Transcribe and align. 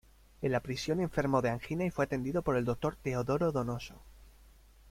En 0.41 0.51
la 0.51 0.61
prisión 0.61 0.99
enfermó 0.99 1.43
de 1.43 1.51
angina 1.51 1.85
y 1.85 1.91
fue 1.91 2.05
atendida 2.05 2.41
por 2.41 2.57
el 2.57 2.65
doctor 2.65 2.97
Teodoro 3.03 3.51
Donoso. 3.51 4.01